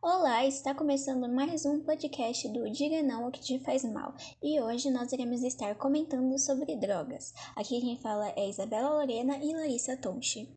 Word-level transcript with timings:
Olá, 0.00 0.46
está 0.46 0.72
começando 0.72 1.28
mais 1.28 1.66
um 1.66 1.80
podcast 1.80 2.48
do 2.50 2.70
Diga 2.70 3.02
Não 3.02 3.24
ao 3.24 3.32
que 3.32 3.40
te 3.40 3.58
faz 3.58 3.82
mal 3.82 4.14
e 4.40 4.60
hoje 4.60 4.92
nós 4.92 5.12
iremos 5.12 5.42
estar 5.42 5.74
comentando 5.74 6.38
sobre 6.38 6.76
drogas. 6.76 7.34
Aqui 7.56 7.80
quem 7.80 7.98
fala 7.98 8.32
é 8.36 8.48
Isabela 8.48 8.90
Lorena 8.90 9.36
e 9.38 9.52
Larissa 9.52 9.96
Tonchi. 9.96 10.56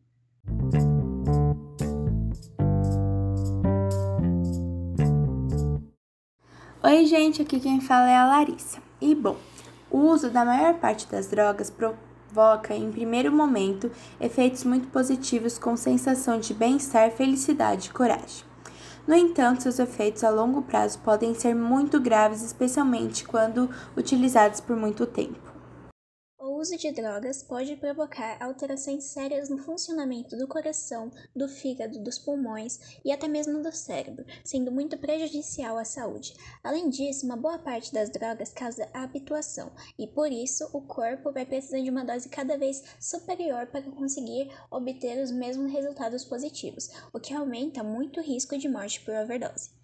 Oi, 6.84 7.06
gente, 7.06 7.42
aqui 7.42 7.58
quem 7.58 7.80
fala 7.80 8.08
é 8.08 8.16
a 8.16 8.26
Larissa. 8.26 8.80
E 9.00 9.12
bom, 9.12 9.36
o 9.90 9.98
uso 9.98 10.30
da 10.30 10.44
maior 10.44 10.78
parte 10.78 11.08
das 11.08 11.26
drogas 11.26 11.68
provoca, 11.68 12.76
em 12.76 12.92
primeiro 12.92 13.32
momento, 13.32 13.90
efeitos 14.20 14.62
muito 14.62 14.86
positivos 14.86 15.58
com 15.58 15.76
sensação 15.76 16.38
de 16.38 16.54
bem-estar, 16.54 17.10
felicidade 17.10 17.88
e 17.88 17.92
coragem. 17.92 18.51
No 19.06 19.14
entanto, 19.14 19.62
seus 19.62 19.78
efeitos 19.78 20.24
a 20.24 20.30
longo 20.30 20.62
prazo 20.62 20.98
podem 21.00 21.34
ser 21.34 21.54
muito 21.54 22.00
graves, 22.00 22.42
especialmente 22.42 23.24
quando 23.24 23.68
utilizados 23.96 24.60
por 24.60 24.76
muito 24.76 25.06
tempo 25.06 25.51
uso 26.62 26.78
de 26.78 26.92
drogas 26.92 27.42
pode 27.42 27.74
provocar 27.74 28.40
alterações 28.40 29.02
sérias 29.02 29.48
no 29.48 29.58
funcionamento 29.58 30.36
do 30.36 30.46
coração, 30.46 31.10
do 31.34 31.48
fígado, 31.48 31.98
dos 31.98 32.20
pulmões 32.20 32.78
e 33.04 33.10
até 33.10 33.26
mesmo 33.26 33.60
do 33.60 33.72
cérebro, 33.72 34.24
sendo 34.44 34.70
muito 34.70 34.96
prejudicial 34.96 35.76
à 35.76 35.84
saúde. 35.84 36.34
Além 36.62 36.88
disso, 36.88 37.26
uma 37.26 37.36
boa 37.36 37.58
parte 37.58 37.92
das 37.92 38.10
drogas 38.10 38.52
causa 38.52 38.88
habituação 38.94 39.72
e 39.98 40.06
por 40.06 40.30
isso 40.30 40.70
o 40.72 40.80
corpo 40.80 41.32
vai 41.32 41.44
precisar 41.44 41.80
de 41.80 41.90
uma 41.90 42.04
dose 42.04 42.28
cada 42.28 42.56
vez 42.56 42.80
superior 43.00 43.66
para 43.66 43.82
conseguir 43.82 44.48
obter 44.70 45.20
os 45.20 45.32
mesmos 45.32 45.72
resultados 45.72 46.24
positivos, 46.24 46.90
o 47.12 47.18
que 47.18 47.34
aumenta 47.34 47.82
muito 47.82 48.20
o 48.20 48.22
risco 48.22 48.56
de 48.56 48.68
morte 48.68 49.00
por 49.00 49.16
overdose. 49.16 49.81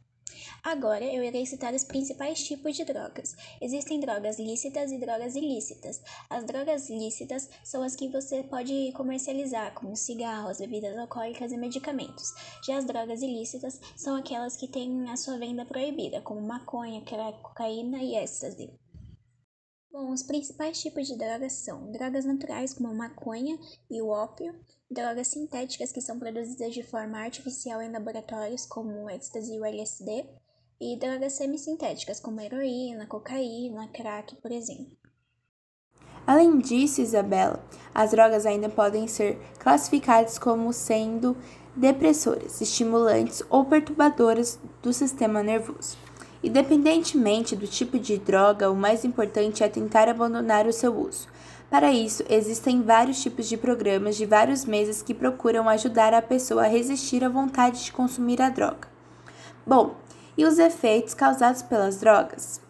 Agora 0.62 1.04
eu 1.04 1.22
irei 1.22 1.46
citar 1.46 1.72
os 1.72 1.84
principais 1.84 2.42
tipos 2.42 2.76
de 2.76 2.84
drogas. 2.84 3.36
Existem 3.60 4.00
drogas 4.00 4.38
lícitas 4.38 4.90
e 4.92 4.98
drogas 4.98 5.34
ilícitas. 5.36 6.02
As 6.28 6.44
drogas 6.44 6.90
lícitas 6.90 7.48
são 7.64 7.82
as 7.82 7.94
que 7.94 8.08
você 8.08 8.42
pode 8.42 8.92
comercializar, 8.92 9.72
como 9.74 9.96
cigarros, 9.96 10.58
bebidas 10.58 10.96
alcoólicas 10.96 11.52
e 11.52 11.56
medicamentos. 11.56 12.34
Já 12.64 12.78
as 12.78 12.84
drogas 12.84 13.22
ilícitas 13.22 13.80
são 13.96 14.16
aquelas 14.16 14.56
que 14.56 14.68
têm 14.68 15.08
a 15.10 15.16
sua 15.16 15.38
venda 15.38 15.64
proibida, 15.64 16.20
como 16.20 16.40
maconha, 16.40 17.00
crack, 17.02 17.40
cocaína 17.40 18.02
e 18.02 18.16
êxtase. 18.16 18.70
Bom, 20.00 20.12
os 20.12 20.22
principais 20.22 20.80
tipos 20.80 21.08
de 21.08 21.18
drogas 21.18 21.54
são 21.54 21.90
drogas 21.90 22.24
naturais, 22.24 22.72
como 22.72 22.88
a 22.88 22.94
maconha 22.94 23.58
e 23.90 24.00
o 24.00 24.06
ópio, 24.06 24.54
drogas 24.88 25.26
sintéticas 25.26 25.90
que 25.90 26.00
são 26.00 26.20
produzidas 26.20 26.72
de 26.72 26.84
forma 26.84 27.18
artificial 27.18 27.82
em 27.82 27.90
laboratórios, 27.90 28.64
como 28.64 28.92
o 28.92 29.10
êxtase 29.10 29.52
e 29.52 29.58
o 29.58 29.64
LSD, 29.64 30.24
e 30.80 30.96
drogas 31.00 31.32
semissintéticas, 31.32 32.20
como 32.20 32.40
heroína, 32.40 33.08
cocaína, 33.08 33.88
crack, 33.88 34.36
por 34.36 34.52
exemplo. 34.52 34.96
Além 36.24 36.58
disso, 36.58 37.00
Isabela, 37.00 37.60
as 37.92 38.12
drogas 38.12 38.46
ainda 38.46 38.68
podem 38.68 39.08
ser 39.08 39.36
classificadas 39.58 40.38
como 40.38 40.72
sendo 40.72 41.36
depressoras, 41.74 42.60
estimulantes 42.60 43.42
ou 43.50 43.64
perturbadoras 43.64 44.60
do 44.80 44.92
sistema 44.92 45.42
nervoso. 45.42 45.98
Independentemente 46.42 47.56
do 47.56 47.66
tipo 47.66 47.98
de 47.98 48.16
droga, 48.16 48.70
o 48.70 48.76
mais 48.76 49.04
importante 49.04 49.64
é 49.64 49.68
tentar 49.68 50.08
abandonar 50.08 50.66
o 50.66 50.72
seu 50.72 50.96
uso. 50.96 51.26
Para 51.68 51.92
isso, 51.92 52.24
existem 52.30 52.80
vários 52.80 53.20
tipos 53.20 53.48
de 53.48 53.56
programas 53.56 54.16
de 54.16 54.24
vários 54.24 54.64
meses 54.64 55.02
que 55.02 55.12
procuram 55.12 55.68
ajudar 55.68 56.14
a 56.14 56.22
pessoa 56.22 56.64
a 56.64 56.68
resistir 56.68 57.24
à 57.24 57.28
vontade 57.28 57.84
de 57.84 57.92
consumir 57.92 58.40
a 58.40 58.48
droga. 58.48 58.88
Bom, 59.66 59.94
e 60.36 60.44
os 60.44 60.58
efeitos 60.58 61.12
causados 61.12 61.60
pelas 61.60 61.98
drogas? 61.98 62.60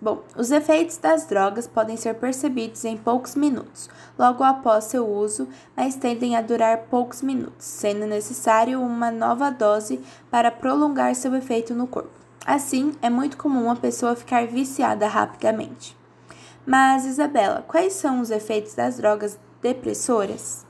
Bom, 0.00 0.22
os 0.36 0.50
efeitos 0.50 0.96
das 0.98 1.26
drogas 1.26 1.66
podem 1.66 1.96
ser 1.96 2.14
percebidos 2.14 2.84
em 2.84 2.96
poucos 2.96 3.34
minutos, 3.34 3.90
logo 4.18 4.44
após 4.44 4.84
seu 4.84 5.06
uso, 5.06 5.48
mas 5.76 5.96
tendem 5.96 6.36
a 6.36 6.42
durar 6.42 6.86
poucos 6.90 7.22
minutos, 7.22 7.66
sendo 7.66 8.06
necessário 8.06 8.80
uma 8.80 9.10
nova 9.10 9.50
dose 9.50 10.00
para 10.30 10.50
prolongar 10.50 11.14
seu 11.14 11.34
efeito 11.34 11.74
no 11.74 11.86
corpo. 11.86 12.25
Assim, 12.46 12.94
é 13.02 13.10
muito 13.10 13.36
comum 13.36 13.70
a 13.70 13.74
pessoa 13.74 14.14
ficar 14.14 14.46
viciada 14.46 15.08
rapidamente. 15.08 15.96
Mas, 16.64 17.04
Isabela, 17.04 17.64
quais 17.66 17.94
são 17.94 18.20
os 18.20 18.30
efeitos 18.30 18.74
das 18.74 18.98
drogas 18.98 19.36
depressoras? 19.60 20.65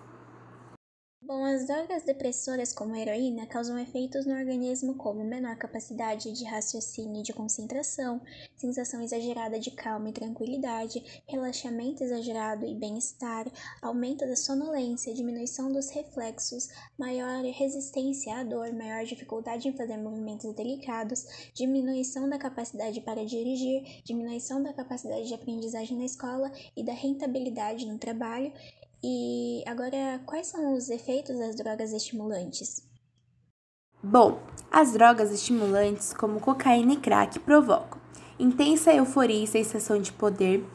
Bom, 1.26 1.44
as 1.44 1.66
drogas 1.66 2.04
depressoras 2.04 2.72
como 2.72 2.94
a 2.94 3.00
heroína 3.00 3.48
causam 3.48 3.76
efeitos 3.76 4.24
no 4.24 4.32
organismo 4.32 4.94
como 4.94 5.24
menor 5.24 5.56
capacidade 5.56 6.30
de 6.30 6.44
raciocínio 6.44 7.18
e 7.18 7.24
de 7.24 7.32
concentração, 7.32 8.20
sensação 8.56 9.02
exagerada 9.02 9.58
de 9.58 9.72
calma 9.72 10.08
e 10.08 10.12
tranquilidade, 10.12 11.02
relaxamento 11.26 12.04
exagerado 12.04 12.64
e 12.64 12.76
bem-estar, 12.76 13.50
aumento 13.82 14.24
da 14.24 14.36
sonolência, 14.36 15.12
diminuição 15.12 15.72
dos 15.72 15.90
reflexos, 15.90 16.68
maior 16.96 17.42
resistência 17.42 18.36
à 18.36 18.44
dor, 18.44 18.72
maior 18.72 19.04
dificuldade 19.04 19.66
em 19.66 19.76
fazer 19.76 19.96
movimentos 19.96 20.54
delicados, 20.54 21.50
diminuição 21.52 22.28
da 22.28 22.38
capacidade 22.38 23.00
para 23.00 23.24
dirigir, 23.24 24.00
diminuição 24.04 24.62
da 24.62 24.72
capacidade 24.72 25.26
de 25.26 25.34
aprendizagem 25.34 25.98
na 25.98 26.04
escola 26.04 26.52
e 26.76 26.84
da 26.84 26.92
rentabilidade 26.92 27.84
no 27.84 27.98
trabalho 27.98 28.52
e 29.08 29.62
agora, 29.68 30.20
quais 30.26 30.48
são 30.48 30.74
os 30.74 30.90
efeitos 30.90 31.38
das 31.38 31.54
drogas 31.54 31.92
estimulantes? 31.92 32.82
Bom, 34.02 34.40
as 34.68 34.94
drogas 34.94 35.30
estimulantes, 35.30 36.12
como 36.12 36.40
cocaína 36.40 36.94
e 36.94 36.96
crack, 36.96 37.38
provocam 37.38 38.00
intensa 38.36 38.92
euforia 38.92 39.44
e 39.44 39.46
sensação 39.46 40.00
de 40.00 40.10
poder, 40.10 40.66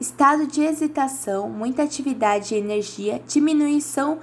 estado 0.00 0.46
de 0.46 0.62
excitação, 0.62 1.50
muita 1.50 1.82
atividade 1.82 2.54
e 2.54 2.58
energia, 2.58 3.20
diminuição 3.28 4.20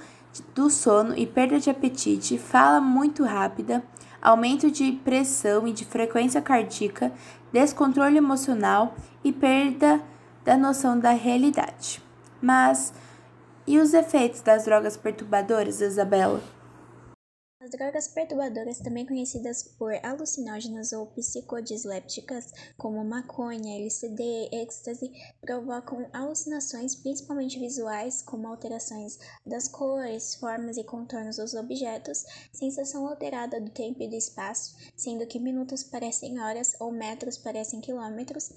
do 0.52 0.68
sono 0.68 1.16
e 1.16 1.24
perda 1.24 1.60
de 1.60 1.70
apetite, 1.70 2.38
fala 2.38 2.80
muito 2.80 3.22
rápida, 3.22 3.84
aumento 4.20 4.68
de 4.68 4.90
pressão 5.04 5.68
e 5.68 5.72
de 5.72 5.84
frequência 5.84 6.42
cardíaca, 6.42 7.12
descontrole 7.52 8.18
emocional 8.18 8.96
e 9.22 9.32
perda 9.32 10.02
da 10.44 10.56
noção 10.56 10.98
da 10.98 11.10
realidade. 11.12 12.02
Mas 12.42 12.92
e 13.68 13.78
os 13.78 13.92
efeitos 13.92 14.40
das 14.40 14.64
drogas 14.64 14.96
perturbadoras, 14.96 15.82
Isabela? 15.82 16.42
As 17.60 17.70
drogas 17.70 18.08
perturbadoras, 18.08 18.78
também 18.78 19.04
conhecidas 19.04 19.62
por 19.62 19.92
alucinógenas 20.02 20.92
ou 20.92 21.04
psicodislépticas, 21.08 22.50
como 22.78 23.04
maconha, 23.04 23.76
LSD, 23.76 24.48
êxtase, 24.52 25.12
provocam 25.42 26.08
alucinações, 26.14 26.94
principalmente 26.94 27.58
visuais, 27.58 28.22
como 28.22 28.48
alterações 28.48 29.18
das 29.44 29.68
cores, 29.68 30.36
formas 30.36 30.78
e 30.78 30.84
contornos 30.84 31.36
dos 31.36 31.52
objetos, 31.52 32.24
sensação 32.50 33.06
alterada 33.06 33.60
do 33.60 33.70
tempo 33.70 34.02
e 34.02 34.08
do 34.08 34.16
espaço, 34.16 34.74
sendo 34.96 35.26
que 35.26 35.38
minutos 35.38 35.84
parecem 35.84 36.40
horas 36.40 36.74
ou 36.80 36.90
metros 36.90 37.36
parecem 37.36 37.82
quilômetros, 37.82 38.50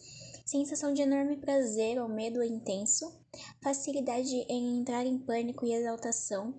sensação 0.51 0.94
de 0.94 1.01
enorme 1.01 1.38
prazer 1.38 1.97
ou 1.97 2.09
medo 2.09 2.44
intenso, 2.44 3.09
facilidade 3.62 4.35
em 4.50 4.79
entrar 4.79 5.06
em 5.06 5.17
pânico 5.17 5.66
e 5.66 5.73
exaltação, 5.73 6.53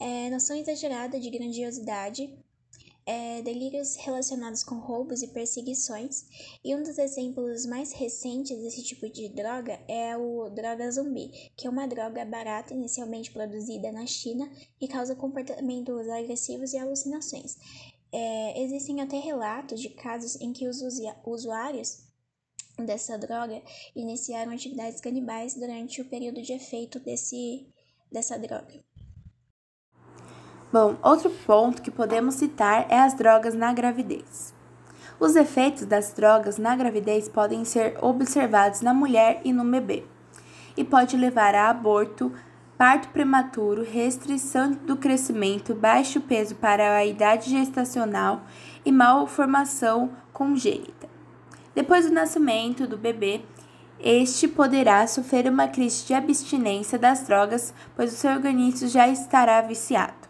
é, 0.00 0.28
noção 0.28 0.56
exagerada 0.56 1.20
de 1.20 1.30
grandiosidade, 1.30 2.36
é, 3.06 3.40
delírios 3.42 3.94
relacionados 3.94 4.64
com 4.64 4.74
roubos 4.74 5.22
e 5.22 5.28
perseguições, 5.28 6.24
e 6.64 6.74
um 6.74 6.82
dos 6.82 6.98
exemplos 6.98 7.64
mais 7.64 7.92
recentes 7.92 8.60
desse 8.60 8.82
tipo 8.82 9.08
de 9.08 9.28
droga 9.28 9.78
é 9.86 10.16
o 10.16 10.50
droga 10.50 10.90
zumbi, 10.90 11.30
que 11.56 11.68
é 11.68 11.70
uma 11.70 11.86
droga 11.86 12.24
barata 12.24 12.74
inicialmente 12.74 13.30
produzida 13.30 13.92
na 13.92 14.04
China 14.04 14.50
e 14.80 14.88
causa 14.88 15.14
comportamentos 15.14 16.08
agressivos 16.08 16.72
e 16.72 16.78
alucinações. 16.78 17.56
É, 18.10 18.60
existem 18.64 19.00
até 19.00 19.16
relatos 19.20 19.80
de 19.80 19.90
casos 19.90 20.40
em 20.40 20.52
que 20.52 20.66
os 20.66 20.82
usuários 21.24 22.11
dessa 22.78 23.18
droga 23.18 23.60
iniciaram 23.94 24.52
atividades 24.52 25.00
canibais 25.00 25.54
durante 25.54 26.00
o 26.00 26.04
período 26.04 26.42
de 26.42 26.52
efeito 26.52 26.98
desse, 26.98 27.66
dessa 28.10 28.38
droga. 28.38 28.82
Bom, 30.72 30.96
outro 31.02 31.28
ponto 31.30 31.82
que 31.82 31.90
podemos 31.90 32.36
citar 32.36 32.90
é 32.90 32.98
as 32.98 33.14
drogas 33.14 33.54
na 33.54 33.72
gravidez. 33.74 34.54
Os 35.20 35.36
efeitos 35.36 35.84
das 35.84 36.12
drogas 36.14 36.56
na 36.56 36.74
gravidez 36.74 37.28
podem 37.28 37.64
ser 37.64 38.02
observados 38.02 38.80
na 38.80 38.94
mulher 38.94 39.42
e 39.44 39.52
no 39.52 39.64
bebê, 39.64 40.04
e 40.76 40.82
pode 40.82 41.16
levar 41.16 41.54
a 41.54 41.68
aborto, 41.68 42.32
parto 42.78 43.10
prematuro, 43.10 43.84
restrição 43.84 44.72
do 44.72 44.96
crescimento, 44.96 45.74
baixo 45.74 46.20
peso 46.22 46.56
para 46.56 46.96
a 46.96 47.04
idade 47.04 47.50
gestacional 47.50 48.40
e 48.84 48.90
malformação 48.90 50.10
congênita. 50.32 51.11
Depois 51.74 52.06
do 52.06 52.12
nascimento 52.12 52.86
do 52.86 52.96
bebê, 52.96 53.40
este 53.98 54.48
poderá 54.48 55.06
sofrer 55.06 55.48
uma 55.48 55.68
crise 55.68 56.04
de 56.04 56.12
abstinência 56.12 56.98
das 56.98 57.22
drogas, 57.24 57.72
pois 57.94 58.12
o 58.12 58.16
seu 58.16 58.32
organismo 58.32 58.88
já 58.88 59.08
estará 59.08 59.60
viciado. 59.60 60.22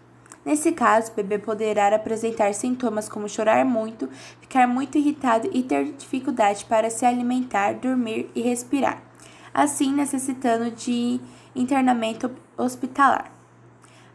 Nesse 0.44 0.72
caso, 0.72 1.12
o 1.12 1.14
bebê 1.14 1.38
poderá 1.38 1.94
apresentar 1.94 2.52
sintomas 2.52 3.08
como 3.08 3.28
chorar 3.28 3.64
muito, 3.64 4.08
ficar 4.40 4.66
muito 4.66 4.98
irritado 4.98 5.48
e 5.52 5.62
ter 5.62 5.92
dificuldade 5.92 6.64
para 6.64 6.90
se 6.90 7.06
alimentar, 7.06 7.74
dormir 7.74 8.28
e 8.34 8.42
respirar, 8.42 9.02
assim 9.54 9.92
necessitando 9.92 10.70
de 10.70 11.20
internamento 11.54 12.30
hospitalar. 12.56 13.32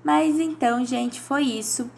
Mas 0.04 0.40
então, 0.40 0.86
gente, 0.86 1.20
foi 1.20 1.44
isso. 1.44 1.90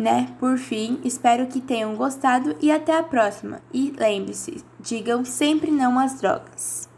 Né? 0.00 0.34
Por 0.40 0.56
fim, 0.56 0.98
espero 1.04 1.46
que 1.46 1.60
tenham 1.60 1.94
gostado 1.94 2.56
e 2.58 2.72
até 2.72 2.96
a 2.96 3.02
próxima. 3.02 3.60
E 3.70 3.92
lembre-se, 3.98 4.64
digam 4.80 5.26
sempre 5.26 5.70
não 5.70 5.98
às 5.98 6.18
drogas. 6.18 6.89